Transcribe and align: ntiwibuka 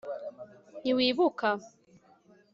ntiwibuka 0.81 1.49